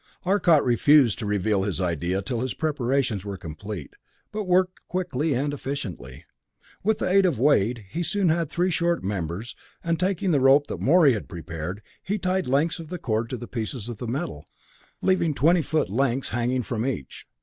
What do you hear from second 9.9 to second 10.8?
taking the rope